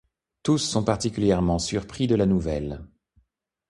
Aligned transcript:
Tous 0.41 0.57
sont 0.57 0.83
particulièrement 0.83 1.59
surpris 1.59 2.07
de 2.07 2.15
la 2.15 2.25
nouvelle. 2.25 2.87